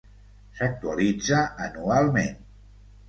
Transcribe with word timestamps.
S'actualitza 0.59 1.43
anualment. 1.67 2.43